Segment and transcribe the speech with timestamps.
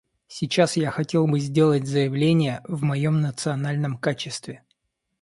[0.25, 4.63] Сейчас я хотел бы сделать заявления в моем национальном качестве.